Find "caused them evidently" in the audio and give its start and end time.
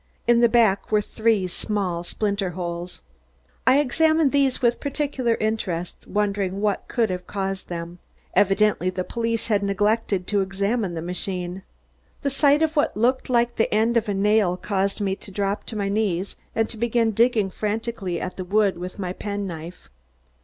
7.27-8.89